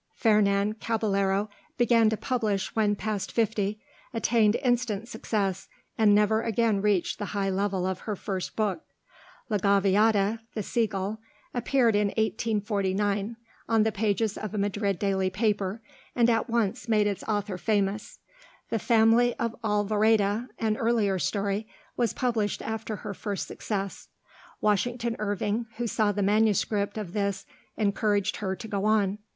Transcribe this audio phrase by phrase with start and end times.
[0.15, 1.47] Fernan Caballero
[1.77, 3.79] began to publish when past fifty,
[4.15, 8.81] attained instant success, and never again reached the high level of her first book.
[9.47, 11.19] 'La Gaviota' (The Sea Gull)
[11.53, 13.35] appeared in 1849
[13.69, 15.83] in the pages of a Madrid daily paper,
[16.15, 18.17] and at once made its author famous.
[18.71, 24.07] 'The Family of Alvoreda,' an earlier story, was published after her first success.
[24.61, 27.45] Washington Irving, who saw the manuscript of this,
[27.77, 29.19] encouraged her to go on.